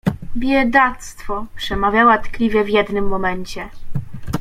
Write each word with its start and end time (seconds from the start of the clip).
—Biedactwo!— 0.41 1.45
przemawiała 1.55 2.17
tkliwie 2.17 2.63
w 2.63 2.69
jednym 2.69 3.07
momencie. 3.07 3.69